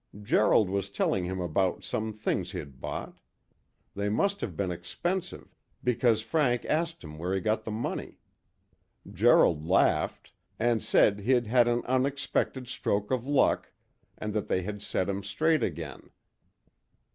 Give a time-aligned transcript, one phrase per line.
[0.23, 3.19] Gerald was telling him about some things he'd bought;
[3.93, 8.17] they must have been expensive, because Frank asked him where he got the money.
[9.11, 13.71] Gerald laughed, and said he'd had an unexpected stroke of luck
[14.17, 16.09] that had set him straight again.